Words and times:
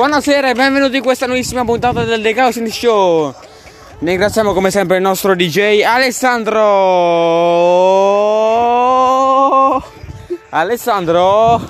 Buonasera 0.00 0.48
e 0.48 0.54
benvenuti 0.54 0.96
in 0.96 1.02
questa 1.02 1.26
nuovissima 1.26 1.62
puntata 1.64 2.04
del 2.04 2.22
The 2.22 2.32
Chaos 2.32 2.56
in 2.56 2.70
Show. 2.70 3.34
Ringraziamo 4.02 4.54
come 4.54 4.70
sempre 4.70 4.96
il 4.96 5.02
nostro 5.02 5.34
DJ 5.34 5.82
Alessandro. 5.82 6.58
Alessandro 10.48 11.60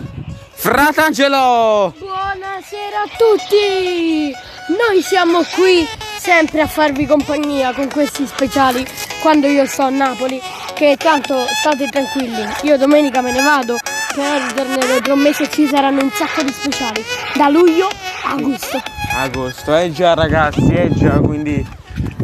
Fratangelo. 0.53 1.93
Buonasera 1.99 3.01
a 3.05 3.09
tutti! 3.19 4.33
Noi 4.69 5.03
siamo 5.03 5.43
qui 5.57 5.85
sempre 6.19 6.61
a 6.61 6.69
farvi 6.69 7.05
compagnia 7.05 7.73
con 7.73 7.89
questi 7.89 8.25
speciali 8.25 8.87
quando 9.21 9.49
io 9.49 9.67
sto 9.67 9.83
a 9.83 9.91
Napoli, 9.91 10.41
che 10.75 10.97
tanto 10.97 11.35
state 11.59 11.89
tranquilli, 11.89 12.47
io 12.63 12.79
domenica 12.79 13.23
me 13.23 13.33
ne 13.33 13.43
vado, 13.43 13.77
però 14.15 14.39
ritornerò 14.47 15.01
tra 15.01 15.15
un 15.15 15.21
mese 15.21 15.51
ci 15.51 15.67
saranno 15.67 16.05
un 16.05 16.13
sacco 16.13 16.43
di 16.43 16.53
speciali, 16.53 17.05
da 17.35 17.49
luglio 17.49 17.89
a 18.23 18.35
agosto. 18.35 18.81
Agosto, 19.17 19.77
eh 19.77 19.91
già 19.91 20.15
ragazzi, 20.15 20.73
eh 20.73 20.91
già, 20.93 21.19
quindi 21.19 21.79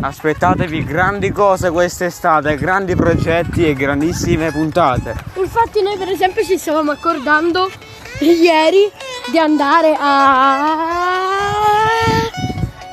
aspettatevi 0.06 0.84
grandi 0.84 1.30
cose 1.30 1.70
quest'estate, 1.70 2.56
grandi 2.56 2.94
progetti 2.94 3.66
e 3.66 3.74
grandissime 3.74 4.50
puntate. 4.50 5.14
Infatti 5.34 5.82
noi 5.82 5.96
per 5.96 6.08
esempio 6.08 6.42
ci 6.44 6.56
stavamo 6.56 6.92
accordando 6.92 7.70
ieri 8.20 8.90
di 9.30 9.38
andare 9.38 9.96
a... 9.98 10.80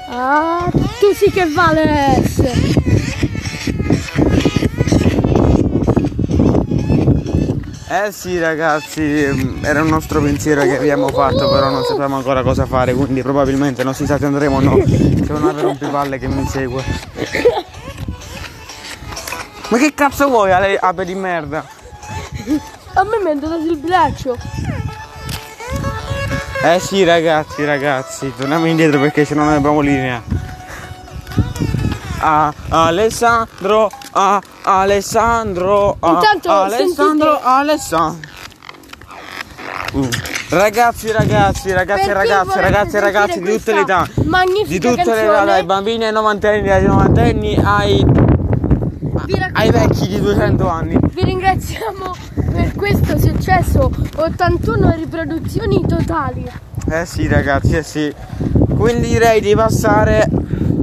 a... 0.10 0.72
Tu 1.00 1.14
sì 1.14 1.32
che 1.32 1.46
vales! 1.48 2.83
Eh 7.94 8.12
sì 8.12 8.40
ragazzi, 8.40 9.60
era 9.62 9.84
un 9.84 9.88
nostro 9.88 10.20
pensiero 10.20 10.64
che 10.64 10.78
abbiamo 10.78 11.10
fatto, 11.10 11.48
però 11.48 11.70
non 11.70 11.84
sappiamo 11.84 12.16
ancora 12.16 12.42
cosa 12.42 12.66
fare, 12.66 12.96
quindi 12.96 13.22
probabilmente 13.22 13.84
non 13.84 13.94
si 13.94 14.08
sa 14.08 14.18
se 14.18 14.26
andremo 14.26 14.56
o 14.56 14.62
no. 14.62 14.78
C'è 14.78 15.32
un 15.32 15.48
altro 15.48 15.68
rompipalle 15.68 16.18
che 16.18 16.28
mi 16.28 16.44
segue. 16.48 16.84
Ma 19.70 19.78
che 19.78 19.94
cazzo 19.94 20.28
vuoi, 20.28 20.52
Ale- 20.52 20.80
ape 20.80 21.06
di 21.06 21.14
merda? 21.14 21.64
A 22.96 23.04
me 23.04 23.20
mi 23.24 23.30
è 23.30 23.32
andato 23.34 23.62
sul 23.62 23.78
braccio. 23.78 24.38
Eh 26.64 26.80
sì 26.80 27.04
ragazzi, 27.04 27.64
ragazzi, 27.64 28.34
torniamo 28.36 28.66
indietro 28.66 29.00
perché 29.00 29.24
se 29.24 29.36
no 29.36 29.44
non 29.44 29.54
abbiamo 29.54 29.82
linea. 29.82 30.33
Ah, 32.26 32.54
Alessandro, 32.70 33.90
ah, 34.12 34.42
Alessandro, 34.62 35.98
ah, 36.00 36.12
Intanto, 36.12 36.52
Alessandro. 36.52 37.40
Alessandro. 37.42 38.30
Uh, 39.92 40.08
Ragazzi, 40.50 41.12
ragazzi, 41.12 41.72
ragazzi, 41.74 42.06
Per 42.06 42.22
chi 42.22 42.28
ragazzi, 42.30 42.60
ragazzi, 42.60 43.00
ragazzi 43.00 43.40
di 43.42 43.52
tutte 43.58 43.74
le 43.74 43.82
età. 43.82 44.08
Di 44.66 44.80
tutte 44.80 45.04
le 45.04 45.24
età, 45.24 45.44
dai 45.44 45.64
bambini 45.66 46.06
ai 46.06 46.14
novantenni, 46.14 46.66
dai 46.66 46.86
novantenni 46.86 47.60
ai, 47.62 48.06
ai 49.52 49.72
vecchi 49.72 50.08
di 50.08 50.22
200 50.22 50.68
anni. 50.70 50.98
vi 51.02 51.24
ringraziamo 51.26 52.16
per 52.54 52.74
questo 52.76 53.20
successo. 53.20 53.92
81 54.16 54.94
riproduzioni 54.96 55.86
totali. 55.86 56.50
Eh 56.90 57.06
sì 57.06 57.28
ragazzi, 57.28 57.76
eh 57.76 57.84
sì. 57.84 58.14
Quindi 58.78 59.10
direi 59.10 59.42
di 59.42 59.56
passare, 59.56 60.28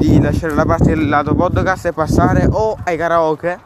di 0.00 0.19
lasciare 0.19 0.55
la 0.55 0.65
parte 0.65 0.87
del 0.94 1.09
lato 1.09 1.34
podcast 1.34 1.84
e 1.87 1.93
passare 1.93 2.49
o 2.50 2.75
ai 2.84 2.97
karaoke, 2.97 3.61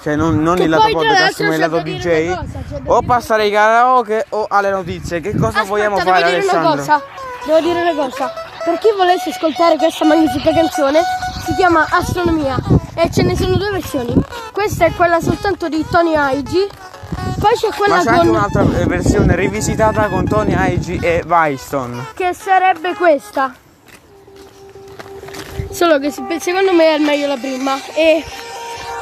cioè 0.00 0.14
non, 0.14 0.40
non 0.40 0.56
il 0.58 0.68
lato 0.68 0.88
podcast 0.88 1.42
ma 1.42 1.54
il 1.54 1.60
lato 1.60 1.80
DJ, 1.80 2.28
cosa, 2.28 2.58
o 2.84 3.02
passare 3.02 3.42
ai 3.42 3.50
karaoke 3.50 4.26
o 4.30 4.46
alle 4.48 4.70
notizie. 4.70 5.20
Che 5.20 5.32
cosa 5.32 5.46
Aspetta, 5.48 5.66
vogliamo 5.66 5.96
devo 5.96 6.10
fare 6.10 6.24
dire 6.26 6.36
Alessandro? 6.36 6.72
una 6.72 6.76
cosa. 6.76 7.02
Devo 7.44 7.60
dire 7.60 7.80
una 7.82 7.94
cosa. 7.94 8.32
Per 8.64 8.78
chi 8.78 8.88
volesse 8.96 9.30
ascoltare 9.30 9.76
questa 9.76 10.04
magnifica 10.04 10.52
canzone, 10.52 11.02
si 11.44 11.54
chiama 11.54 11.84
Astronomia 11.90 12.56
e 12.94 13.10
ce 13.10 13.22
ne 13.24 13.36
sono 13.36 13.56
due 13.56 13.70
versioni. 13.72 14.14
Questa 14.52 14.84
è 14.86 14.92
quella 14.92 15.20
soltanto 15.20 15.68
di 15.68 15.84
Tony 15.90 16.14
Aigi, 16.14 16.66
poi 17.40 17.52
c'è 17.56 17.68
quella 17.76 17.96
Ma 17.96 18.00
c'è 18.00 18.06
con 18.10 18.14
anche 18.14 18.28
un'altra 18.28 18.62
versione 18.86 19.34
rivisitata 19.34 20.06
con 20.06 20.24
Tony 20.26 20.54
Aigi 20.54 20.98
e 21.02 21.24
Weiston. 21.26 22.06
che 22.14 22.32
sarebbe 22.32 22.94
questa. 22.94 23.54
Solo 25.74 25.98
che 25.98 26.12
secondo 26.12 26.72
me 26.72 26.94
è 26.94 26.98
meglio 26.98 27.26
la 27.26 27.36
prima 27.36 27.76
e 27.94 28.24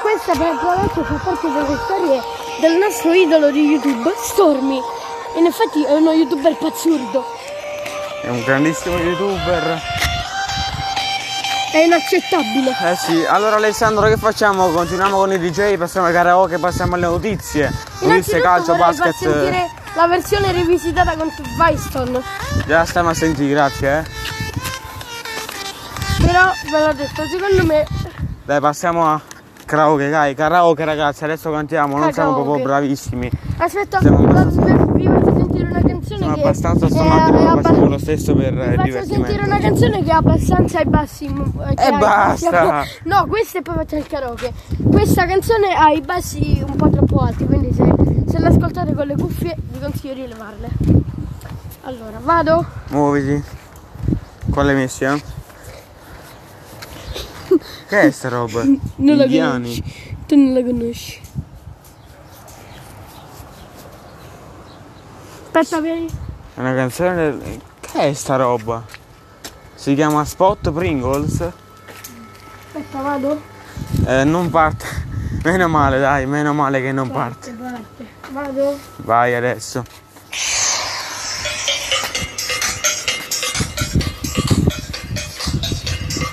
questa 0.01 0.33
praticamente 0.33 1.03
fa 1.05 1.21
parte 1.23 1.47
delle 1.53 1.79
storie 1.85 2.23
del 2.63 2.79
nostro 2.79 3.13
idolo 3.13 3.51
di 3.51 3.61
YouTube, 3.61 4.11
Stormy. 4.17 4.81
In 5.37 5.45
effetti 5.45 5.85
è 5.85 5.93
uno 5.93 6.13
youtuber 6.13 6.57
pazzurdo. 6.57 7.27
È 8.23 8.29
un 8.29 8.43
grandissimo 8.43 8.97
youtuber. 8.97 9.83
È 11.73 11.77
inaccettabile. 11.77 12.71
Eh 12.91 12.97
sì, 12.97 13.23
allora 13.29 13.57
Alessandro 13.57 14.09
che 14.09 14.17
facciamo? 14.17 14.71
Continuiamo 14.71 15.19
con 15.19 15.31
i 15.31 15.39
DJ, 15.39 15.77
passiamo 15.77 16.07
ai 16.07 16.15
karaoke, 16.15 16.57
passiamo 16.57 16.95
alle 16.95 17.07
notizie. 17.07 17.71
Notizie, 18.01 18.41
calcio, 18.41 18.77
basket. 18.77 19.15
sentire 19.15 19.71
la 19.95 20.07
versione 20.07 20.53
rivisitata 20.53 21.17
con 21.17 21.31
Weiston. 21.59 22.23
Già 22.67 22.87
stiamo 22.87 23.11
a 23.11 23.15
sentire, 23.15 23.51
grazie 23.51 23.99
eh. 23.99 24.22
Però 26.33 26.51
ve 26.79 26.87
l'ho 26.87 26.93
detto, 26.95 27.23
secondo 27.27 27.67
me 27.67 27.85
Dai, 28.45 28.59
passiamo 28.61 29.07
a 29.07 29.21
karaoke, 29.67 30.09
dai, 30.09 30.35
karaoke 30.35 30.85
ragazzi, 30.85 31.25
adesso 31.25 31.51
cantiamo, 31.51 31.99
non 31.99 32.11
siamo 32.13 32.31
Karaoke. 32.31 32.43
proprio 32.45 32.65
bravissimi. 32.65 33.31
Aspetta, 33.59 34.01
Siamo 34.01 34.17
vi 34.19 34.33
faccio 34.33 34.51
sentire 35.37 35.65
una 35.69 35.81
canzone 35.83 36.19
Sono 36.21 36.35
che 36.35 36.41
abbastanza 36.41 36.87
è- 36.87 36.91
è 36.91 36.95
ma 37.43 37.61
facciamo 37.61 37.87
lo 37.87 37.99
stesso 37.99 38.35
per 38.35 38.53
divertimento. 38.55 39.15
sentire 39.15 39.45
una 39.45 39.59
canzone 39.59 40.03
che 40.03 40.11
è 40.11 40.15
abbastanza 40.15 40.79
ai 40.79 40.85
bassi. 40.87 41.27
eh, 41.27 41.87
E 41.87 41.91
basta! 41.99 42.83
No, 43.05 43.27
questa 43.29 43.59
e 43.59 43.63
poi 43.63 43.75
faccio 43.75 43.97
il 43.97 44.07
karaoke. 44.07 44.53
Questa 44.91 45.27
canzone 45.27 45.75
ha 45.75 45.91
i 45.91 46.01
bassi 46.01 46.65
un 46.67 46.77
po' 46.77 46.89
troppo 46.89 47.19
alti, 47.19 47.45
quindi 47.45 47.73
se, 47.75 47.85
se 48.31 48.39
l'ascoltate 48.39 48.95
con 48.95 49.07
le 49.07 49.17
cuffie 49.17 49.55
vi 49.59 49.79
consiglio 49.79 50.15
di 50.15 50.27
levarle. 50.29 50.69
Allora, 51.83 52.19
vado. 52.23 52.65
Muoviti. 52.89 53.43
Quale 54.51 54.73
messi, 54.75 55.05
eh? 55.05 55.23
Che 57.93 58.01
è 58.01 58.11
sta 58.11 58.31
roba? 58.31 58.63
Non 58.63 59.17
la 59.19 59.25
Indiani. 59.25 59.65
conosci. 59.65 60.17
Tu 60.27 60.35
non 60.35 60.55
la 60.55 60.63
conosci. 60.63 61.21
Aspetta, 65.53 65.81
vieni. 65.83 66.07
È 66.55 66.61
una 66.61 66.75
canzone 66.75 67.15
del... 67.15 67.61
Che 67.81 67.99
è 68.01 68.13
sta 68.15 68.37
roba? 68.37 68.83
Si 69.75 69.95
chiama 69.95 70.25
Spot 70.25 70.73
Pringles? 70.73 71.41
Aspetta, 72.69 73.03
vado. 73.03 73.43
Eh, 74.07 74.25
non 74.25 74.49
parte. 74.49 74.87
Meno 75.45 75.69
male, 75.69 75.99
dai, 76.01 76.25
meno 76.25 76.55
male 76.55 76.81
che 76.81 76.93
non 76.93 77.11
parte. 77.11 77.51
Parte. 77.51 78.07
Vado. 78.31 78.79
Vai 78.97 79.35
adesso. 79.35 79.85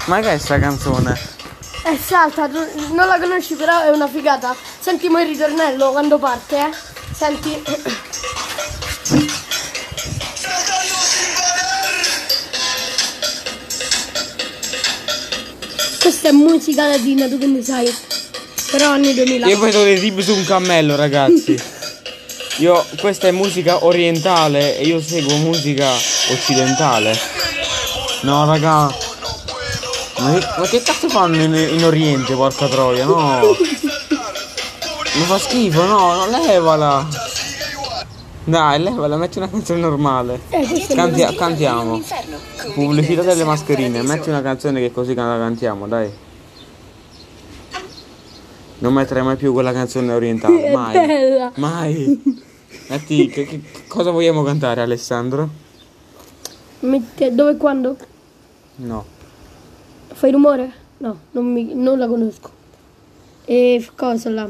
Ma 0.05 0.21
che 0.21 0.31
è 0.33 0.37
sta 0.37 0.57
canzone? 0.57 1.37
È 1.89 1.97
salta, 1.97 2.45
non 2.45 3.07
la 3.07 3.17
conosci 3.19 3.55
però 3.55 3.81
è 3.81 3.89
una 3.89 4.07
figata. 4.07 4.55
Senti 4.79 5.09
mo 5.09 5.19
il 5.21 5.25
ritornello 5.25 5.89
quando 5.89 6.19
parte, 6.19 6.55
eh. 6.55 6.69
Senti. 7.11 7.63
Questa 15.99 16.29
è 16.29 16.31
musica 16.31 16.85
latina, 16.85 17.27
tu 17.27 17.39
che 17.39 17.47
ne 17.47 17.63
sai? 17.63 17.91
Però 18.69 18.91
anni 18.91 19.15
2000. 19.15 19.47
Io 19.47 19.57
vedo 19.57 19.81
dei 19.81 19.99
tipi 19.99 20.21
su 20.21 20.35
un 20.35 20.45
cammello, 20.45 20.95
ragazzi. 20.95 21.59
Io, 22.57 22.85
questa 22.99 23.29
è 23.29 23.31
musica 23.31 23.83
orientale 23.83 24.77
e 24.77 24.83
io 24.83 25.01
seguo 25.01 25.37
musica 25.37 25.89
occidentale. 26.29 27.17
No, 28.21 28.45
raga. 28.45 29.08
Ma 30.19 30.33
che, 30.33 30.45
ma 30.57 30.65
che 30.67 30.81
cazzo 30.81 31.09
fanno 31.09 31.35
in, 31.41 31.53
in 31.53 31.83
Oriente, 31.85 32.33
porca 32.35 32.67
troia? 32.67 33.05
No. 33.05 33.39
Mi 33.41 35.23
fa 35.25 35.37
schifo, 35.37 35.83
no, 35.85 36.13
non 36.15 36.29
levala. 36.29 37.07
Dai, 38.43 38.81
levala, 38.81 39.17
metti 39.17 39.37
una 39.37 39.49
canzone 39.49 39.79
normale. 39.79 40.41
Eh, 40.49 40.65
questo 40.65 40.93
è 40.93 40.95
Canti- 40.95 41.19
normale. 41.19 41.37
cantiamo. 41.37 42.01
Pubblicità 42.73 43.21
delle 43.21 43.43
mascherine, 43.43 44.01
metti 44.01 44.29
una 44.29 44.41
canzone 44.41 44.79
che 44.79 44.91
così 44.91 45.13
la 45.13 45.37
cantiamo, 45.37 45.87
dai. 45.87 46.11
Non 48.79 48.93
metterai 48.93 49.23
mai 49.23 49.35
più 49.35 49.51
quella 49.53 49.73
canzone 49.73 50.13
orientale, 50.13 50.71
mai. 50.71 51.51
Mai. 51.55 52.21
Metti, 52.87 53.27
che, 53.27 53.45
che- 53.45 53.61
cosa 53.87 54.11
vogliamo 54.11 54.41
cantare 54.43 54.81
Alessandro? 54.81 55.49
Metti- 56.81 57.35
dove 57.35 57.57
quando? 57.57 57.97
No. 58.77 59.17
Fai 60.19 60.31
rumore? 60.31 60.69
No, 60.97 61.17
non, 61.31 61.45
mi- 61.45 61.73
non 61.73 61.97
la 61.97 62.05
conosco. 62.05 62.51
E 63.45 63.89
cosa 63.95 64.29
là? 64.29 64.49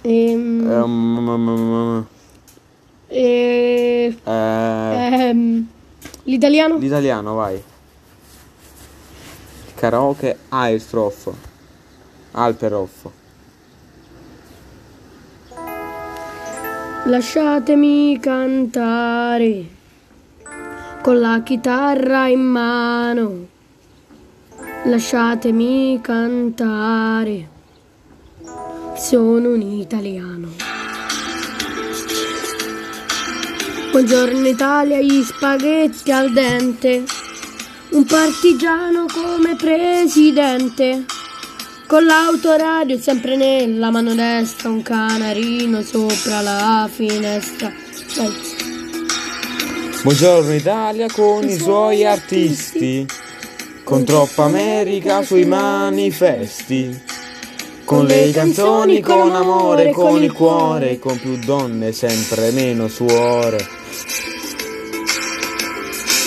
Ehm, 0.00 0.66
Ehm, 0.70 2.06
e- 3.08 4.16
eh, 4.24 5.28
ehm, 5.28 5.66
l'italiano? 6.22 6.78
l'italiano, 6.78 7.34
vai. 7.34 7.62
Karaoke 9.74 10.38
Ailstroff. 10.48 11.28
Alperoff. 12.30 13.08
Lasciatemi 17.04 18.18
cantare 18.20 19.64
con 21.02 21.18
la 21.20 21.42
chitarra 21.42 22.26
in 22.28 22.40
mano. 22.40 23.49
Lasciatemi 24.90 26.00
cantare. 26.02 27.48
Sono 28.96 29.50
un 29.50 29.60
italiano. 29.62 30.48
Buongiorno 33.92 34.48
Italia, 34.48 35.00
gli 35.00 35.22
spaghetti 35.22 36.10
al 36.10 36.32
dente. 36.32 37.04
Un 37.90 38.04
partigiano 38.04 39.04
come 39.06 39.54
presidente. 39.54 41.04
Con 41.86 42.04
l'autoradio 42.04 42.98
sempre 42.98 43.36
nella 43.36 43.92
mano 43.92 44.12
destra, 44.16 44.70
un 44.70 44.82
canarino 44.82 45.82
sopra 45.82 46.40
la 46.40 46.90
finestra. 46.92 47.70
Vai. 48.16 48.32
Buongiorno 50.02 50.52
Italia 50.52 51.06
con 51.12 51.48
i 51.48 51.56
suoi 51.56 52.04
artisti, 52.04 53.06
con 53.90 54.04
troppa 54.04 54.44
America 54.44 55.20
sui 55.24 55.44
manifesti, 55.44 56.96
con 57.84 58.06
le 58.06 58.30
canzoni, 58.30 59.00
con 59.00 59.34
amore, 59.34 59.90
con 59.90 60.22
il 60.22 60.30
cuore, 60.30 61.00
con 61.00 61.18
più 61.18 61.36
donne, 61.38 61.90
sempre 61.90 62.52
meno 62.52 62.86
suore. 62.86 63.58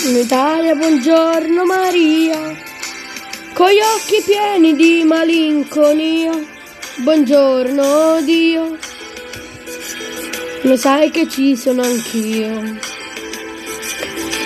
In 0.08 0.16
Italia, 0.16 0.74
buongiorno 0.74 1.64
Maria, 1.64 2.38
con 3.54 3.70
gli 3.70 3.80
occhi 3.80 4.22
pieni 4.26 4.76
di 4.76 5.02
malinconia. 5.02 6.32
Buongiorno 6.96 8.20
Dio, 8.20 8.76
lo 10.60 10.76
sai 10.76 11.10
che 11.10 11.26
ci 11.30 11.56
sono 11.56 11.80
anch'io. 11.80 12.93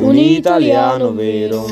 un 0.00 0.16
italiano 0.16 1.12
vero. 1.12 1.66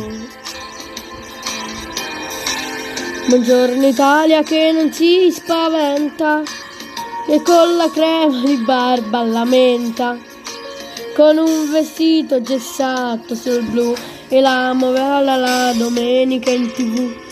Buongiorno 3.26 3.86
Italia 3.86 4.42
che 4.42 4.70
non 4.70 4.92
si 4.92 5.30
spaventa, 5.32 6.42
che 7.26 7.42
con 7.42 7.76
la 7.76 7.90
crema 7.90 8.40
di 8.44 8.56
barba 8.56 9.22
la 9.22 9.44
menta, 9.44 10.16
con 11.16 11.38
un 11.38 11.70
vestito 11.70 12.42
gessato 12.42 13.34
sul 13.34 13.62
blu 13.62 13.94
e 14.28 14.40
la 14.40 14.72
movella 14.74 15.36
la 15.36 15.72
domenica 15.74 16.50
in 16.50 16.70
tv. 16.70 17.26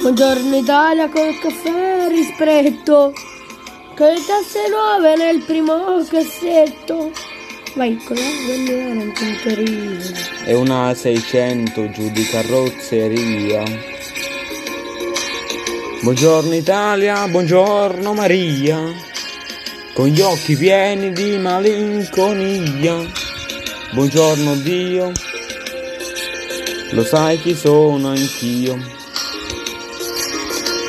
Buongiorno 0.00 0.56
Italia 0.56 1.08
col 1.08 1.38
caffè 1.38 2.08
ristretto, 2.08 3.12
con 3.96 4.06
le 4.08 4.24
tasse 4.26 4.68
nuove 4.68 5.16
nel 5.16 5.42
primo 5.42 6.04
cassetto. 6.08 7.27
Con 7.78 7.86
la 7.86 7.94
bandiera 8.48 8.92
in 8.92 9.12
tintoria. 9.12 10.00
E 10.46 10.52
una 10.52 10.92
600 10.92 11.90
giù 11.90 12.10
di 12.10 12.24
carrozzeria. 12.24 13.62
Buongiorno 16.02 16.56
Italia, 16.56 17.28
buongiorno 17.28 18.14
Maria, 18.14 18.82
con 19.94 20.08
gli 20.08 20.20
occhi 20.20 20.56
pieni 20.56 21.12
di 21.12 21.38
malinconia. 21.38 22.96
Buongiorno 23.92 24.56
Dio, 24.56 25.12
lo 26.90 27.04
sai 27.04 27.40
chi 27.40 27.54
sono 27.54 28.08
anch'io. 28.08 28.76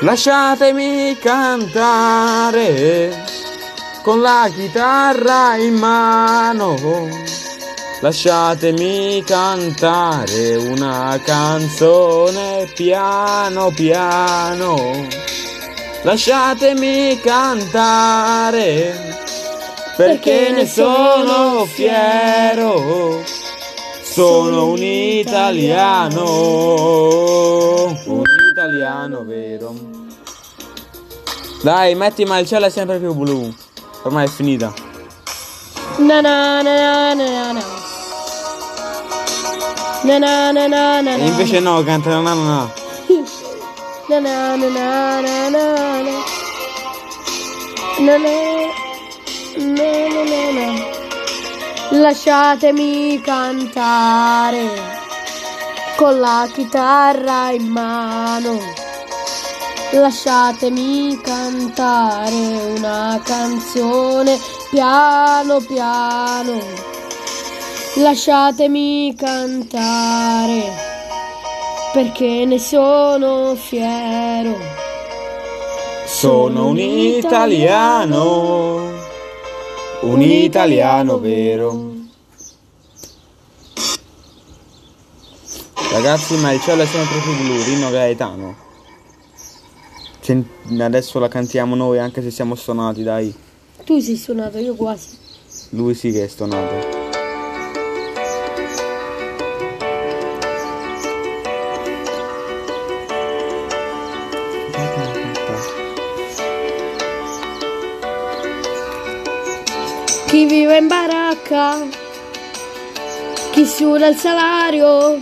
Lasciatemi 0.01 1.15
cantare 1.19 3.28
con 4.09 4.21
la 4.21 4.49
chitarra 4.51 5.55
in 5.57 5.75
mano. 5.75 6.75
Lasciatemi 7.99 9.21
cantare 9.23 10.55
una 10.55 11.19
canzone 11.23 12.67
piano 12.73 13.69
piano. 13.69 15.05
Lasciatemi 16.01 17.19
cantare 17.21 19.15
perché 19.95 20.53
ne 20.55 20.65
sono 20.65 21.65
fiero. 21.65 23.23
Sono 24.01 24.69
un 24.69 24.81
italiano, 24.81 26.23
un 28.05 28.23
italiano 28.51 29.23
vero. 29.23 29.75
Dai, 31.61 31.93
metti 31.93 32.25
ma 32.25 32.39
il 32.39 32.47
cielo 32.47 32.65
è 32.65 32.69
sempre 32.71 32.97
più 32.97 33.13
blu. 33.13 33.53
Ormai 34.03 34.25
è 34.25 34.29
finita. 34.29 34.73
Na 35.97 36.21
na 36.21 36.61
na 36.61 37.13
na 37.13 37.13
na 37.13 37.51
na. 37.51 37.63
Na 40.03 40.17
na 40.17 40.51
na 40.51 40.67
na 40.67 41.01
na 41.01 41.15
E 41.15 41.27
invece 41.27 41.59
no, 41.59 41.83
canta 41.83 42.09
na. 42.21 42.33
Na 42.33 44.19
na 44.19 44.55
na 44.55 44.69
na 44.69 45.19
na 45.19 45.49
na 45.49 45.63
na. 46.05 46.15
Na 47.99 48.17
na 48.17 48.35
na 49.57 49.91
na 50.07 50.23
na 50.23 50.41
na. 50.57 50.67
Lasciatemi 51.91 53.19
cantare 53.21 54.69
con 55.97 56.19
la 56.19 56.47
chitarra 56.53 57.51
in 57.51 57.67
mano. 57.67 58.78
Lasciatemi 59.91 61.19
cantare 61.19 62.75
una 62.77 63.19
canzone 63.23 64.37
piano 64.69 65.59
piano. 65.61 66.59
Lasciatemi 67.95 69.15
cantare 69.17 70.61
perché 71.91 72.45
ne 72.45 72.59
sono 72.59 73.55
fiero. 73.55 74.55
Sono 76.05 76.67
un 76.67 76.77
italiano, 76.77 78.91
un 80.01 80.21
italiano 80.21 81.17
vero. 81.17 81.93
Ragazzi, 85.91 86.35
ma 86.35 86.51
il 86.51 86.61
cielo 86.61 86.83
è 86.83 86.85
sempre 86.85 87.17
più 87.21 87.35
blu, 87.37 87.63
Rino 87.63 87.89
Gaetano. 87.89 88.68
Sen- 90.29 90.45
Adesso 90.79 91.17
la 91.17 91.27
cantiamo 91.27 91.73
noi 91.73 91.97
anche 91.97 92.21
se 92.21 92.29
siamo 92.29 92.53
stonati, 92.53 93.01
dai. 93.01 93.33
Tu 93.83 93.99
sei 93.99 94.15
suonato, 94.15 94.59
io 94.59 94.75
quasi. 94.75 95.17
Lui 95.71 95.95
sì 95.95 96.11
che 96.11 96.25
è 96.25 96.27
stonato. 96.27 96.97
chi 110.27 110.45
vive 110.45 110.77
in 110.77 110.87
baracca, 110.87 111.87
chi 113.51 113.65
suda 113.65 114.05
il 114.05 114.15
salario, 114.15 115.17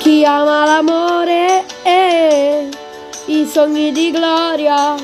chi 0.00 0.22
ama 0.26 0.66
l'amore 0.66 1.64
e 1.82 2.68
i 3.28 3.46
sogni 3.46 3.92
di 3.92 4.10
gloria, 4.10 4.94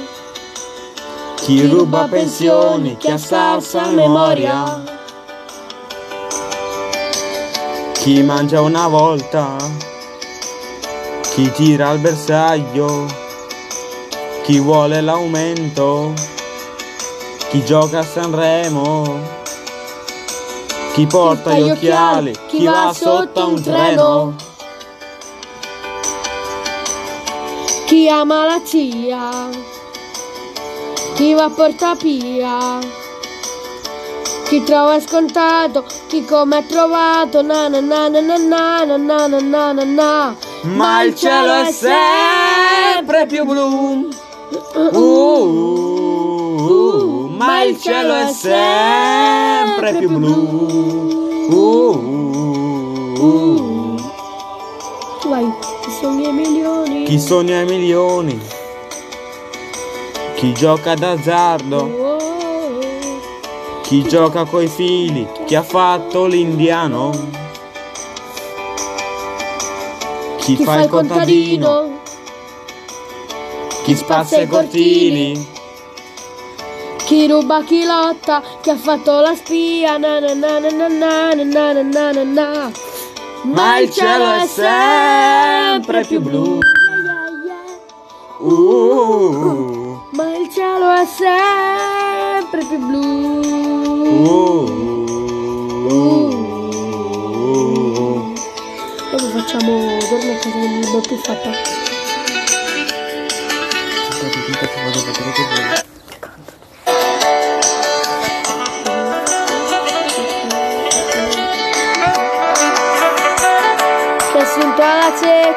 Chi 1.37 1.67
ruba 1.67 2.09
pensioni, 2.09 2.97
chi 2.97 3.11
ha 3.11 3.19
scarsa 3.19 3.89
memoria. 3.89 4.83
Chi 7.93 8.23
mangia 8.23 8.63
una 8.63 8.89
volta, 8.89 9.57
chi 11.35 11.53
tira 11.53 11.91
al 11.91 11.99
bersaglio, 11.99 13.05
chi 14.43 14.59
vuole 14.59 15.03
l'aumento, 15.03 16.15
chi 17.51 17.63
gioca 17.63 17.99
a 17.99 18.05
Sanremo, 18.05 19.21
chi 20.95 21.05
porta 21.05 21.53
gli 21.53 21.69
occhiali, 21.69 22.35
chi 22.47 22.65
va 22.65 22.91
sotto 22.95 23.49
un 23.49 23.63
treno. 23.63 24.44
La 28.07 28.61
zia, 28.65 29.49
chi 31.15 31.33
va 31.33 31.45
a 31.45 31.51
Portapia, 31.51 32.79
chi 34.45 34.63
trova 34.63 35.01
scontato, 35.01 35.85
chi 36.09 36.25
come 36.25 36.57
ha 36.57 36.63
trovato, 36.63 37.43
na 37.43 37.69
na 37.69 37.81
na 37.81 38.09
na 38.09 38.21
na 38.21 38.37
na 38.37 38.97
na 38.97 39.27
na 39.27 39.41
na 39.41 39.73
na 39.73 39.85
na. 39.85 40.37
Ma 40.63 41.03
il 41.03 41.15
cielo 41.15 41.63
è 41.63 41.73
sempre 41.73 43.27
più 43.27 43.45
blu. 43.45 44.09
Uh, 44.75 44.97
uh, 44.97 45.41
uh, 46.71 47.29
ma 47.37 47.63
il 47.63 47.81
cielo 47.81 48.15
è 48.15 48.33
sempre 48.33 49.95
più 49.95 50.09
blu. 50.11 50.33
Uh, 51.51 51.57
uh, 53.19 53.23
uh. 53.23 53.97
Vai, 55.29 55.53
sono 56.01 56.21
i 56.21 56.33
milioni? 56.33 56.64
Chi 57.05 57.19
sogna 57.19 57.61
i 57.61 57.67
milioni? 57.67 58.41
Chi 60.37 60.55
gioca 60.55 60.95
d'azzardo? 60.95 62.17
Chi 63.83 64.03
gioca 64.05 64.45
coi 64.45 64.69
fili? 64.69 65.29
Chi 65.45 65.55
ha 65.55 65.63
fatto 65.63 66.25
l'indiano? 66.25 67.13
Chi, 70.39 70.57
fa 70.57 70.83
il 70.83 70.89
contadino? 70.89 72.01
Chi 73.83 73.95
spazza 73.95 74.41
i 74.41 74.47
cortili? 74.47 75.47
Chi 77.05 77.27
ruba, 77.27 77.63
chi 77.65 77.85
lotta, 77.85 78.43
chi 78.63 78.71
ha 78.71 78.77
fatto 78.77 79.21
la 79.21 79.35
spia, 79.35 79.99
na 79.99 80.21
na 80.21 80.33
na 80.33 80.59
na 80.59 80.71
na 80.71 81.35
na 81.35 81.35
na 81.35 81.83
na 81.83 82.13
na 82.13 82.25
na. 82.25 82.73
Ma 83.43 83.79
il 83.79 83.91
cielo 83.91 84.33
è 84.33 84.47
sempre 84.47 86.03
più 86.05 86.23
blu. 86.23 86.61
Uh, 88.39 90.01
Ma 90.11 90.37
il 90.37 90.49
cielo 90.51 90.91
è 90.91 91.07
sempre 91.07 92.65
più 92.67 92.79
blu. 92.79 93.01
uh, 94.03 94.65
uh. 95.89 96.25
Dopo 99.13 99.27
facciamo 99.39 99.99
torno 100.09 100.33
a 100.33 100.37
casa 100.43 100.59
il 100.59 100.79
libro 100.81 101.01
più 101.01 101.17
fatta. 101.19 101.51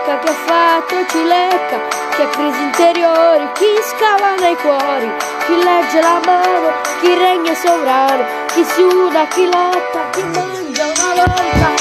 Zecca, 0.07 0.19
chi 0.19 0.27
ha 0.27 0.33
fatto 0.33 0.95
cilecca, 1.09 1.77
chi 2.15 2.21
ha 2.21 2.27
crisi 2.29 2.61
interiori, 2.61 3.49
chi 3.53 3.65
scava 3.83 4.35
nei 4.39 4.55
cuori, 4.55 5.11
chi 5.45 5.55
legge 5.55 6.01
la 6.01 6.21
mano, 6.23 6.71
chi 7.01 7.13
regna 7.13 7.53
sovrano, 7.53 8.25
chi 8.53 8.63
suda, 8.63 9.27
chi 9.27 9.45
lotta, 9.45 10.09
chi 10.11 10.23
mangia 10.23 10.85
una 10.85 11.25
volta. 11.25 11.75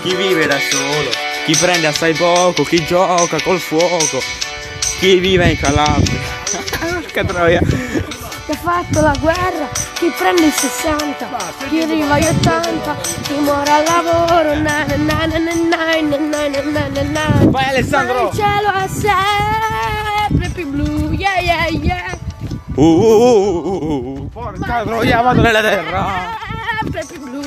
Chi 0.00 0.14
vive 0.14 0.46
da 0.46 0.58
solo, 0.58 1.10
chi 1.44 1.56
prende 1.56 1.88
assai 1.88 2.14
poco, 2.14 2.62
chi 2.62 2.84
gioca 2.84 3.40
col 3.42 3.58
fuoco, 3.58 4.22
chi 4.98 5.18
vive 5.18 5.50
in 5.50 5.58
Calabria. 5.58 6.20
Porca 6.78 7.24
troia. 7.24 8.23
Chi 8.44 8.50
ha 8.50 8.56
fatto 8.56 9.00
la 9.00 9.14
guerra, 9.20 9.70
chi 9.94 10.12
prende 10.18 10.44
i 10.44 10.50
60, 10.50 11.28
chi 11.66 11.80
arriva 11.80 12.14
agli 12.14 12.26
80, 12.26 12.96
chi 13.22 13.34
muore 13.38 13.70
al 13.70 13.84
lavoro, 13.84 14.54
na 14.56 14.84
na 14.84 14.96
na 14.96 15.24
na 15.24 15.38
na 15.38 15.48
na 15.48 16.48
na 16.48 16.88
na 16.88 17.02
na. 17.02 17.46
Vai 17.46 17.68
Alessandro! 17.70 18.14
Ma 18.14 18.28
il 18.28 18.34
cielo 18.34 18.70
è 18.70 18.86
sempre 20.28 20.48
più 20.50 20.68
blu, 20.68 21.12
yeah 21.12 21.40
yeah 21.40 21.68
yeah. 21.68 22.18
Uh, 22.74 22.82
uh, 22.82 23.64
uh, 23.64 24.18
uh, 24.18 24.28
porca 24.28 24.82
troia, 24.84 25.22
vado 25.22 25.40
nella 25.40 25.60
terra. 25.62 26.36
Sempre 26.82 27.04
più 27.06 27.20
blu. 27.20 27.40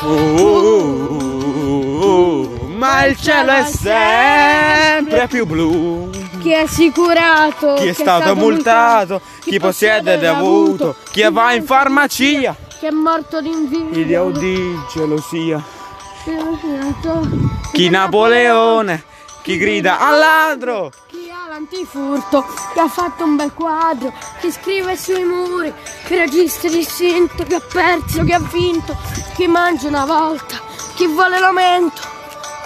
Uh, 0.00 0.08
uh, 0.08 1.12
uh, 1.12 2.04
uh, 2.04 2.74
ma 2.74 3.04
il 3.04 3.16
cielo 3.18 3.52
è 3.52 3.64
sempre 3.66 5.26
più 5.26 5.44
blu. 5.44 6.10
Chi 6.46 6.52
è 6.52 6.60
assicurato, 6.62 7.74
Chi 7.74 7.88
è 7.88 7.92
stato 7.92 8.36
multato, 8.36 9.20
chi 9.40 9.58
possiede 9.58 10.14
ed 10.14 10.22
avuto, 10.22 10.94
chi 11.10 11.28
va 11.28 11.52
in 11.52 11.64
farmacia. 11.64 12.54
chi 12.78 12.86
è 12.86 12.90
morto 12.90 13.40
d'invidia. 13.40 14.00
Idea 14.00 14.22
o 14.22 14.30
di 14.30 14.78
gelosia. 14.94 15.60
Chi 17.72 17.88
Napoleone, 17.90 19.02
chi 19.42 19.56
grida 19.56 19.98
al 19.98 20.18
ladro. 20.20 20.92
Chi 21.08 21.28
ha 21.32 21.48
l'antifurto, 21.48 22.46
chi 22.72 22.78
ha 22.78 22.86
fatto 22.86 23.24
un 23.24 23.34
bel 23.34 23.52
quadro, 23.52 24.12
chi 24.38 24.52
scrive 24.52 24.96
sui 24.96 25.24
muri, 25.24 25.74
chi 26.06 26.14
registra 26.14 26.70
distinto, 26.70 27.42
chi 27.42 27.54
ha 27.54 27.60
perso, 27.60 28.22
chi 28.22 28.32
ha 28.32 28.38
vinto, 28.52 28.96
chi 29.34 29.48
mangia 29.48 29.88
una 29.88 30.04
volta, 30.04 30.60
chi 30.94 31.08
vuole 31.08 31.40
l'aumento, 31.40 32.14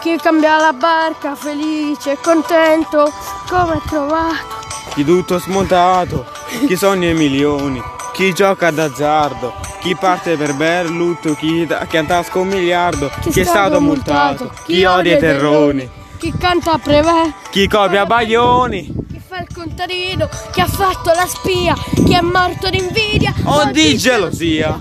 chi 0.01 0.17
cambia 0.17 0.57
la 0.57 0.73
barca 0.73 1.35
felice 1.35 2.13
e 2.13 2.19
contento, 2.23 3.13
come 3.49 3.75
ha 3.75 3.83
trovato. 3.87 4.59
Chi 4.95 5.05
tutto 5.05 5.39
smontato, 5.39 6.27
chi 6.67 6.75
sogna 6.75 7.11
i 7.11 7.15
milioni, 7.15 7.83
chi 8.13 8.33
gioca 8.33 8.71
d'azzardo, 8.71 9.53
chi 9.81 9.95
parte 9.95 10.37
per 10.37 10.55
Berlut, 10.55 11.37
chi, 11.37 11.67
chi 11.67 11.97
ha 11.97 12.01
in 12.01 12.07
tasca 12.07 12.39
un 12.39 12.49
miliardo, 12.49 13.11
chi, 13.31 13.41
è 13.41 13.45
stato 13.45 13.81
multato, 13.81 14.51
chi 14.65 14.85
odia 14.85 15.17
i 15.17 15.19
terroni, 15.19 15.89
chi 16.19 16.33
canta 16.37 16.73
a 16.73 16.79
prevè, 16.79 17.33
chi 17.51 17.69
copia 17.69 18.07
baglioni, 18.07 18.93
chi 19.07 19.21
fa 19.27 19.41
il 19.41 19.49
contadino, 19.55 20.29
chi 20.51 20.61
ha 20.61 20.67
fatto 20.67 21.13
la 21.13 21.27
spia, 21.27 21.75
chi 21.75 22.15
è 22.15 22.23
morto 22.23 22.71
d'invidia 22.71 23.35
o 23.45 23.67
di 23.67 23.99
gelosia. 23.99 24.81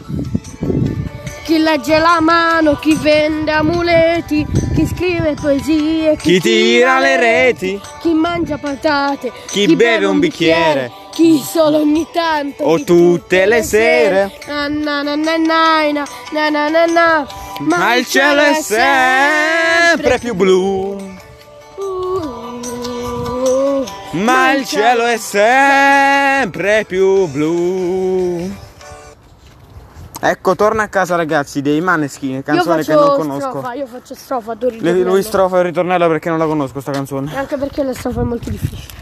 Chi 1.49 1.57
legge 1.57 1.97
la 1.97 2.19
mano, 2.21 2.75
chi 2.75 2.93
vende 2.93 3.51
amuleti, 3.51 4.45
chi 4.75 4.85
scrive 4.85 5.33
poesie, 5.33 6.15
Chi 6.15 6.39
tira 6.39 6.99
le 6.99 7.17
reti, 7.17 7.81
chi 8.01 8.13
mangia 8.13 8.59
patate, 8.59 9.31
Chi 9.47 9.75
beve 9.75 10.05
un 10.05 10.19
bicchiere, 10.19 10.91
chi 11.09 11.39
solo 11.39 11.79
ogni 11.79 12.05
tanto, 12.13 12.63
o 12.63 12.75
chi 12.75 12.83
tutte 12.83 13.47
le 13.47 13.63
sere. 13.63 14.31
Na 14.45 14.67
na 14.67 15.01
na 15.01 15.15
na 15.15 15.37
na 15.37 15.91
na 15.91 16.05
na 16.31 16.49
na 16.49 16.69
na 16.69 16.85
na. 16.85 17.27
Ma 17.61 17.95
il 17.95 18.05
cielo 18.05 18.41
è 18.41 18.53
sempre 18.61 20.19
più 20.19 20.35
blu. 20.35 21.17
Ma 24.11 24.51
il 24.51 24.67
cielo 24.67 25.03
è 25.03 25.17
sempre 25.17 26.85
più 26.87 27.25
blu. 27.25 28.67
Ecco, 30.21 30.55
torna 30.55 30.83
a 30.83 30.87
casa 30.89 31.15
ragazzi 31.15 31.61
dei 31.61 31.79
Maneskin, 31.79 32.43
canzone 32.43 32.83
che 32.83 32.93
non 32.93 33.15
conosco. 33.15 33.49
strofa, 33.49 33.73
io 33.73 33.85
faccio 33.85 34.13
strofa, 34.15 34.55
tu 34.55 34.67
ritornello. 34.67 35.09
Lui 35.09 35.23
strofa 35.23 35.57
il 35.59 35.63
ritornello 35.63 36.07
perché 36.07 36.29
non 36.29 36.37
la 36.37 36.45
conosco 36.45 36.81
sta 36.81 36.91
canzone. 36.91 37.35
Anche 37.37 37.55
perché 37.57 37.83
la 37.83 37.93
strofa 37.93 38.19
è 38.19 38.23
molto 38.25 38.49
difficile. 38.49 38.93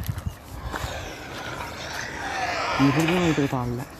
Mi 2.77 2.89
perdono 2.91 3.19
le 3.36 3.47
palle. 3.47 3.97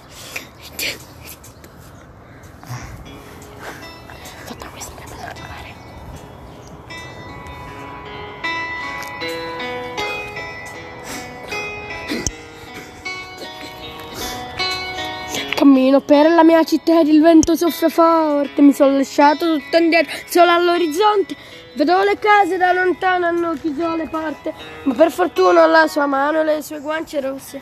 Cammino 15.78 16.00
per 16.00 16.32
la 16.32 16.44
mia 16.44 16.64
città 16.64 17.02
ed 17.02 17.08
il 17.08 17.22
vento 17.22 17.56
soffia 17.56 17.88
forte, 17.88 18.64
mi 18.64 18.74
sono 18.74 18.98
lasciato 18.98 19.58
tutto 19.58 19.78
indietro, 19.78 20.12
solo 20.26 20.50
all'orizzonte. 20.50 21.36
Vedo 21.76 22.02
le 22.02 22.18
case 22.18 22.58
da 22.58 22.74
lontano, 22.74 23.28
hanno 23.28 23.54
chiuso 23.54 23.96
le 23.96 24.08
porte, 24.08 24.56
ma 24.86 24.96
per 24.96 25.12
fortuna 25.12 25.66
ho 25.66 25.68
la 25.68 25.86
sua 25.86 26.08
mano 26.08 26.40
e 26.40 26.44
le 26.46 26.62
sue 26.64 26.80
guance 26.80 27.22
rosse. 27.22 27.62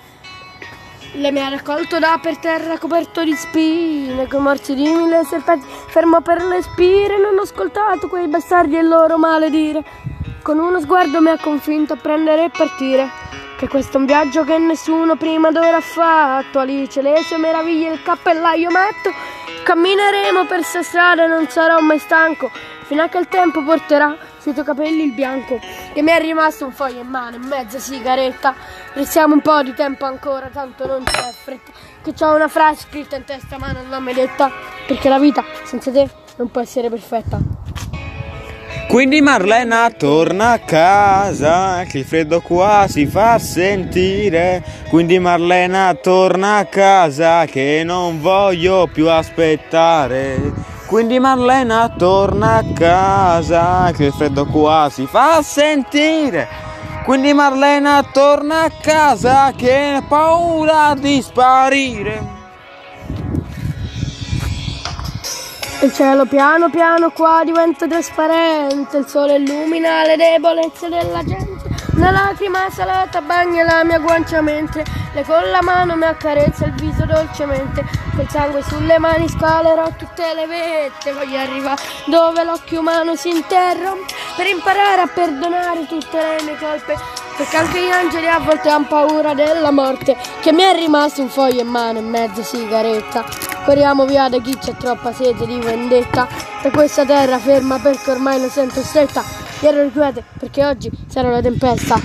Le 1.15 1.29
mi 1.29 1.41
ha 1.41 1.49
raccolto 1.49 1.99
da 1.99 2.17
per 2.21 2.37
terra 2.37 2.77
coperto 2.77 3.21
di 3.21 3.35
spine, 3.35 4.27
con 4.27 4.43
morsi 4.43 4.75
di 4.75 4.83
mille 4.83 5.25
serpenti, 5.25 5.67
fermo 5.89 6.21
per 6.21 6.41
le 6.41 6.61
spire, 6.61 7.19
non 7.19 7.37
ho 7.37 7.41
ascoltato 7.41 8.07
quei 8.07 8.27
bastardi 8.27 8.77
e 8.77 8.79
il 8.79 8.87
loro 8.87 9.17
maledire. 9.17 9.83
Con 10.41 10.57
uno 10.57 10.79
sguardo 10.79 11.19
mi 11.19 11.31
ha 11.31 11.37
confinto 11.37 11.93
a 11.93 11.97
prendere 11.97 12.45
e 12.45 12.49
partire, 12.49 13.09
che 13.65 13.67
questo 13.67 13.97
è 13.97 13.99
un 13.99 14.05
viaggio 14.05 14.43
che 14.43 14.57
nessuno 14.57 15.15
prima 15.15 15.51
d'ora 15.51 15.77
ha 15.77 15.81
fatto. 15.81 16.59
Alice, 16.59 17.01
le 17.01 17.21
sue 17.23 17.37
meraviglie, 17.37 17.93
il 17.93 18.03
cappellaio 18.03 18.69
matto, 18.69 19.11
cammineremo 19.63 20.45
per 20.45 20.63
sta 20.63 20.83
strada, 20.83 21.25
non 21.25 21.47
sarò 21.47 21.79
mai 21.79 21.99
stanco, 21.99 22.51
fino 22.83 23.01
a 23.01 23.07
che 23.07 23.17
il 23.17 23.27
tempo 23.27 23.63
porterà 23.63 24.15
sui 24.39 24.53
tuoi 24.53 24.65
capelli 24.65 25.03
il 25.03 25.13
bianco. 25.13 25.59
E 25.93 26.01
mi 26.01 26.11
è 26.11 26.19
rimasto 26.19 26.65
un 26.65 26.71
foglio 26.71 27.01
in 27.01 27.07
mano 27.07 27.37
e 27.37 27.39
mezza 27.39 27.79
sigaretta. 27.79 28.53
Restiamo 28.93 29.33
un 29.33 29.41
po' 29.41 29.63
di 29.63 29.73
tempo 29.73 30.05
ancora, 30.05 30.49
tanto 30.51 30.85
non 30.85 31.03
c'è 31.03 31.31
fretta. 31.31 31.71
Che 32.03 32.13
c'ho 32.13 32.35
una 32.35 32.47
frase 32.47 32.85
scritta 32.87 33.15
in 33.15 33.23
testa 33.23 33.57
ma 33.57 33.71
non 33.71 33.89
l'ho 33.89 33.99
mai 33.99 34.13
detta. 34.13 34.51
Perché 34.85 35.09
la 35.09 35.19
vita 35.19 35.43
senza 35.63 35.91
te 35.91 36.07
non 36.37 36.51
può 36.51 36.61
essere 36.61 36.89
perfetta. 36.89 37.64
Quindi 38.87 39.19
Marlena 39.19 39.89
torna 39.89 40.51
a 40.51 40.59
casa, 40.59 41.83
che 41.83 41.99
il 41.99 42.05
freddo 42.05 42.39
qua 42.39 42.85
si 42.87 43.05
fa 43.05 43.37
sentire. 43.39 44.63
Quindi 44.89 45.19
Marlena 45.19 45.93
torna 46.01 46.57
a 46.57 46.65
casa, 46.65 47.45
che 47.45 47.81
non 47.83 48.21
voglio 48.21 48.87
più 48.91 49.09
aspettare. 49.09 50.53
Quindi 50.85 51.19
Marlena 51.19 51.93
torna 51.97 52.57
a 52.57 52.63
casa, 52.73 53.91
che 53.95 54.05
il 54.05 54.13
freddo 54.13 54.45
qua 54.45 54.87
si 54.91 55.05
fa 55.07 55.41
sentire. 55.41 56.47
Quindi 57.03 57.33
Marlena 57.33 58.03
torna 58.13 58.63
a 58.63 58.71
casa, 58.81 59.51
che 59.55 59.95
ha 59.95 60.03
paura 60.07 60.95
di 60.97 61.21
sparire. 61.21 62.34
Il 65.81 65.93
cielo 65.93 66.25
piano 66.25 66.69
piano 66.69 67.11
qua 67.11 67.43
diventa 67.43 67.85
trasparente, 67.85 68.97
il 68.97 69.07
sole 69.07 69.35
illumina 69.35 70.03
le 70.03 70.15
debolezze 70.15 70.89
della 70.89 71.23
gente. 71.23 71.69
Una 71.95 72.11
lacrima 72.11 72.69
salata 72.71 73.21
bagna 73.21 73.63
la 73.63 73.83
mia 73.83 73.99
guancia 73.99 74.41
mentre 74.41 74.83
le 75.13 75.23
con 75.23 75.49
la 75.51 75.61
mano 75.61 75.95
mi 75.95 76.05
accarezza 76.05 76.65
il 76.65 76.73
viso 76.73 77.05
dolcemente. 77.05 77.83
Col 78.15 78.27
sangue 78.29 78.63
sulle 78.63 78.97
mani 78.97 79.27
scalerò 79.29 79.89
tutte 79.97 80.33
le 80.33 80.47
vette. 80.47 81.13
Voglio 81.13 81.37
arrivare 81.37 81.81
dove 82.05 82.43
l'occhio 82.43 82.79
umano 82.79 83.15
si 83.15 83.29
interrompe 83.29 84.13
per 84.35 84.47
imparare 84.47 85.01
a 85.01 85.07
perdonare 85.07 85.85
tutte 85.87 86.17
le 86.17 86.43
mie 86.43 86.57
colpe. 86.57 87.24
Perché 87.37 87.57
anche 87.57 87.85
gli 87.85 87.89
angeli 87.89 88.27
a 88.27 88.39
volte 88.39 88.69
hanno 88.69 88.85
paura 88.87 89.33
della 89.33 89.71
morte. 89.71 90.15
Che 90.41 90.53
mi 90.53 90.61
è 90.61 90.73
rimasto 90.73 91.21
un 91.21 91.27
foglio 91.27 91.61
in 91.61 91.67
mano 91.67 91.99
e 91.99 92.01
mezza 92.01 92.41
sigaretta. 92.41 93.25
Corriamo 93.65 94.05
via 94.05 94.29
da 94.29 94.39
chi 94.39 94.57
c'è 94.57 94.75
troppa 94.77 95.11
sete 95.11 95.45
di 95.45 95.59
vendetta. 95.59 96.27
Da 96.61 96.69
questa 96.71 97.03
terra 97.05 97.37
ferma 97.37 97.77
perché 97.79 98.11
ormai 98.11 98.39
la 98.39 98.47
sento 98.47 98.81
stretta. 98.81 99.21
Ieri 99.59 99.81
ripete 99.81 100.23
perché 100.39 100.65
oggi 100.65 100.89
sarà 101.07 101.29
la 101.29 101.41
tempesta. 101.41 101.99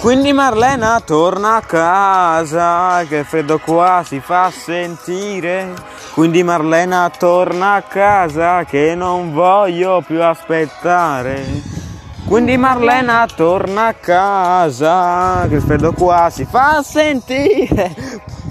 Quindi 0.00 0.32
Marlena 0.32 1.00
torna 1.00 1.56
a 1.56 1.60
casa, 1.60 3.04
che 3.08 3.24
freddo 3.24 3.58
qua 3.58 4.02
si 4.04 4.20
fa 4.20 4.50
sentire. 4.50 5.72
Quindi 6.12 6.42
Marlena 6.42 7.10
torna 7.10 7.74
a 7.74 7.82
casa, 7.82 8.64
che 8.64 8.94
non 8.94 9.32
voglio 9.32 10.02
più 10.06 10.22
aspettare. 10.22 11.75
Quindi 12.26 12.56
Marlena 12.56 13.24
torna 13.34 13.86
a 13.86 13.92
casa, 13.94 15.46
che 15.48 15.54
il 15.54 15.62
freddo 15.62 15.92
qua 15.92 16.28
si 16.28 16.44
fa 16.44 16.82
sentire. 16.82 17.94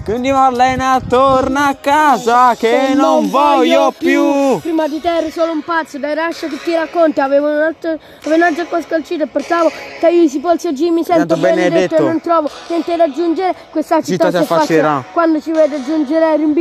Quindi 0.05 0.31
Marlena 0.31 1.01
torna 1.05 1.67
a 1.67 1.75
casa, 1.75 2.55
che 2.55 2.93
non 2.95 3.29
voglio 3.29 3.93
più. 3.97 4.59
Prima 4.59 4.87
di 4.87 5.01
te 5.01 5.17
ero 5.17 5.29
solo 5.29 5.51
un 5.51 5.61
pazzo, 5.61 5.97
dai 5.97 6.15
rascia 6.15 6.47
che 6.47 6.57
ti 6.63 6.73
racconti. 6.73 7.19
Avevo 7.19 7.49
un 7.49 7.59
altro, 7.61 7.99
avevo 8.19 8.35
un 8.35 8.41
altro 8.43 8.65
qua 8.65 8.81
scalcito 8.81 9.23
e 9.23 9.27
portavo 9.27 9.69
tagliosi 9.99 10.39
polsi 10.39 10.67
oggi 10.67 10.89
mi 10.89 11.03
sento 11.03 11.35
benedetto. 11.35 11.69
benedetto 11.69 11.95
e 11.95 11.99
non 11.99 12.21
trovo 12.21 12.49
niente 12.69 12.95
da 12.95 13.03
aggiungere. 13.03 13.55
Questa 13.71 14.01
città, 14.01 14.27
Città 14.27 14.29
si 14.29 14.37
affascerà. 14.37 14.87
affascerà. 14.87 15.11
Quando 15.11 15.41
ci 15.41 15.51
vede 15.51 15.83
giungere 15.83 16.35
in 16.35 16.53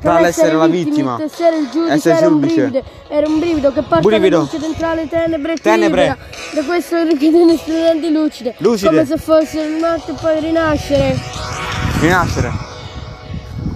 Tra 0.00 0.20
l'essere 0.20 0.52
la 0.54 0.66
vittima, 0.66 1.18
essere 1.22 1.58
il 1.58 1.68
giudice 1.70 1.94
essere 1.94 2.16
era 2.16 2.28
un 2.28 2.40
giudice. 2.40 2.60
brivido, 2.68 2.84
era 3.08 3.26
un 3.26 3.38
brivido 3.38 3.72
che 3.72 3.82
porta 3.82 4.00
Brivido. 4.00 4.36
la 4.36 4.42
luce 4.42 4.58
dentro 4.58 4.94
le 4.94 5.08
tenebre 5.08 5.52
e 5.52 5.56
Tenebre. 5.56 6.16
Da 6.54 6.62
questo 6.64 7.02
richiede 7.02 7.56
studenti 7.56 8.12
lucide, 8.12 8.54
Lucide. 8.58 8.88
come 8.88 9.06
se 9.06 9.16
fosse 9.16 9.60
il 9.60 9.80
morto 9.80 10.12
e 10.12 10.14
poi 10.20 10.40
rinascere. 10.40 11.18
Rinascere. 12.00 12.74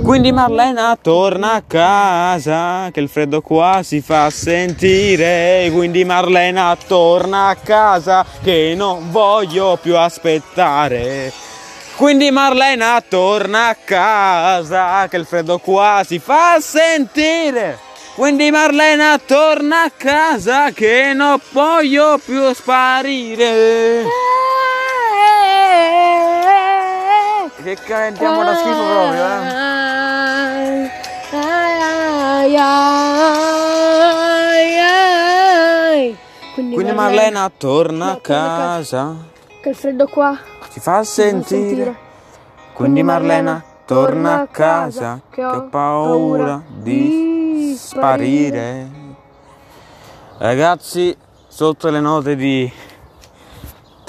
Quindi 0.02 0.32
Marlena 0.32 0.96
torna 1.00 1.52
a 1.52 1.62
casa, 1.66 2.88
che 2.90 3.00
il 3.00 3.08
freddo 3.08 3.42
qua 3.42 3.80
si 3.82 4.00
fa 4.00 4.30
sentire. 4.30 5.70
Quindi 5.72 6.04
Marlena 6.04 6.76
torna 6.86 7.48
a 7.48 7.54
casa, 7.54 8.24
che 8.42 8.74
non 8.76 9.10
voglio 9.10 9.78
più 9.80 9.96
aspettare. 9.96 11.32
Quindi 12.00 12.30
Marlena 12.30 13.04
torna 13.06 13.68
a 13.68 13.74
casa, 13.74 15.06
che 15.06 15.18
il 15.18 15.26
freddo 15.26 15.58
qua 15.58 16.00
si 16.02 16.18
fa 16.18 16.58
sentire. 16.58 17.78
Quindi 18.14 18.50
Marlena 18.50 19.18
torna 19.18 19.82
a 19.82 19.90
casa, 19.94 20.70
che 20.70 21.12
non 21.14 21.38
voglio 21.52 22.18
più 22.24 22.54
sparire. 22.54 24.04
Che 27.62 27.76
cantiamo 27.84 28.44
da 28.44 28.56
schifo 28.56 28.82
proprio, 28.82 29.24
eh. 29.24 30.90
Quindi 36.54 36.92
Marlena 36.92 37.52
torna 37.54 38.12
a 38.12 38.20
casa, 38.22 39.16
Che 39.60 39.68
il 39.68 39.74
freddo 39.74 40.06
qua 40.06 40.59
si 40.70 40.80
fa 40.80 41.04
sentire. 41.04 42.08
Quindi 42.72 43.02
Marlena 43.02 43.62
torna 43.84 44.40
a 44.40 44.46
casa, 44.46 45.20
che 45.28 45.44
ho 45.44 45.68
paura 45.68 46.62
di 46.66 47.74
sparire. 47.76 48.88
Ragazzi, 50.38 51.14
sotto 51.46 51.90
le 51.90 52.00
note 52.00 52.36
di 52.36 52.72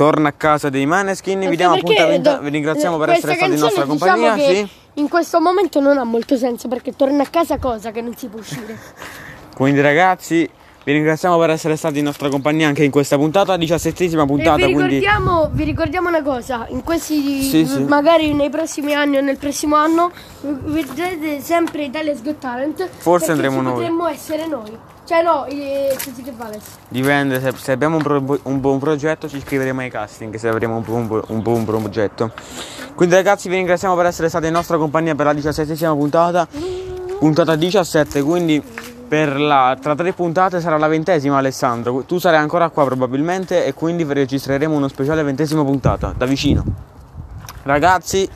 Torna 0.01 0.29
a 0.29 0.31
casa 0.31 0.69
dei 0.69 0.87
Maneskin, 0.87 1.47
vi 1.47 1.55
diamo 1.55 1.75
appuntamento, 1.75 2.31
do- 2.31 2.39
vi 2.39 2.49
ringraziamo 2.49 2.97
per 2.97 3.09
essere 3.09 3.35
stati 3.35 3.53
in 3.53 3.59
nostra 3.59 3.83
diciamo 3.83 3.99
compagnia, 3.99 4.33
che 4.33 4.55
sì. 4.55 4.69
In 4.95 5.09
questo 5.09 5.39
momento 5.39 5.79
non 5.79 5.99
ha 5.99 6.03
molto 6.03 6.37
senso 6.37 6.67
perché 6.67 6.95
torna 6.95 7.21
a 7.21 7.27
casa 7.27 7.59
cosa 7.59 7.91
che 7.91 8.01
non 8.01 8.15
si 8.15 8.27
può 8.27 8.39
uscire. 8.39 8.79
Quindi 9.53 9.79
ragazzi, 9.79 10.49
vi 10.83 10.93
ringraziamo 10.93 11.37
per 11.37 11.51
essere 11.51 11.75
stati 11.75 11.99
in 11.99 12.05
nostra 12.05 12.27
compagnia 12.29 12.67
anche 12.67 12.83
in 12.83 12.89
questa 12.89 13.15
puntata, 13.15 13.55
diciassettesima 13.55 14.25
puntata, 14.25 14.65
vi 14.65 14.73
quindi 14.73 14.99
ricordiamo, 14.99 15.49
vi 15.51 15.63
ricordiamo 15.63 16.07
una 16.07 16.23
cosa, 16.23 16.65
in 16.69 16.83
questi 16.83 17.43
Sì, 17.43 17.65
sì. 17.65 17.83
magari 17.83 18.33
nei 18.33 18.49
prossimi 18.49 18.95
anni 18.95 19.17
o 19.17 19.21
nel 19.21 19.37
prossimo 19.37 19.75
anno 19.75 20.11
vedrete 20.41 21.39
sempre 21.41 21.83
Italia's 21.83 22.23
Got 22.23 22.39
Talent. 22.39 22.89
Forse 22.97 23.31
andremo 23.31 23.61
noi. 23.61 23.73
Potremmo 23.73 24.07
essere 24.07 24.47
noi. 24.47 24.75
Cioè 25.03 25.23
no, 25.23 25.45
i 25.49 25.89
Così 26.03 26.21
che 26.23 26.31
vale. 26.35 26.59
Dipende, 26.87 27.39
se, 27.41 27.53
se 27.57 27.71
abbiamo 27.73 27.97
un, 27.97 28.01
pro- 28.03 28.39
un 28.43 28.59
buon 28.59 28.79
progetto 28.79 29.27
ci 29.27 29.37
iscriveremo 29.37 29.81
ai 29.81 29.89
casting, 29.89 30.33
se 30.35 30.47
avremo 30.47 30.77
un 30.77 30.83
buon, 30.83 31.21
un 31.27 31.41
buon 31.41 31.65
progetto. 31.65 32.31
Quindi 32.95 33.15
ragazzi 33.15 33.49
vi 33.49 33.55
ringraziamo 33.55 33.95
per 33.95 34.05
essere 34.05 34.29
stati 34.29 34.47
in 34.47 34.53
nostra 34.53 34.77
compagnia 34.77 35.13
per 35.13 35.25
la 35.25 35.33
diciassettesima 35.33 35.93
puntata, 35.93 36.47
puntata 37.19 37.55
17, 37.55 38.21
quindi 38.21 38.63
la, 39.19 39.77
tra 39.79 39.93
tre 39.95 40.13
puntate 40.13 40.61
sarà 40.61 40.77
la 40.77 40.87
ventesima 40.87 41.37
Alessandro, 41.37 42.03
tu 42.03 42.17
sarai 42.17 42.39
ancora 42.39 42.69
qua 42.69 42.85
probabilmente 42.85 43.65
e 43.65 43.73
quindi 43.73 44.03
vi 44.05 44.13
registreremo 44.13 44.73
uno 44.75 44.87
speciale 44.87 45.21
ventesima 45.23 45.63
puntata, 45.63 46.13
da 46.15 46.25
vicino. 46.25 46.63
Ragazzi, 47.63 48.27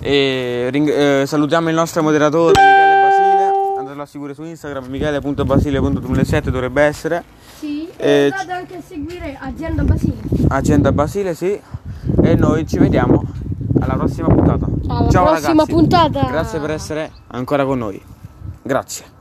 e 0.00 0.68
ring- 0.70 0.88
eh, 0.88 1.24
salutiamo 1.26 1.68
il 1.68 1.74
nostro 1.74 2.02
moderatore 2.02 2.52
Michele 2.60 3.00
Basile, 3.00 3.78
andatelo 3.78 4.02
a 4.02 4.06
seguire 4.06 4.34
su 4.34 4.42
Instagram, 4.44 4.84
michele.basile.2007 4.86 6.48
dovrebbe 6.50 6.82
essere. 6.82 7.24
Sì, 7.58 7.88
Eh, 7.96 8.10
e 8.10 8.24
andate 8.24 8.52
anche 8.52 8.76
a 8.76 8.80
seguire 8.86 9.38
Azienda 9.40 9.82
Basile. 9.82 10.16
Agenda 10.48 10.92
Basile, 10.92 11.34
sì. 11.34 11.60
E 12.22 12.34
noi 12.34 12.66
ci 12.66 12.78
vediamo 12.78 13.22
alla 13.80 13.94
prossima 13.94 14.26
puntata. 14.28 14.66
Alla 14.88 15.08
Ciao 15.10 15.24
prossima 15.26 15.48
ragazzi. 15.50 15.72
puntata. 15.72 16.22
Grazie 16.28 16.58
per 16.58 16.70
essere 16.70 17.10
ancora 17.28 17.64
con 17.64 17.78
noi. 17.78 18.02
Grazie. 18.62 19.11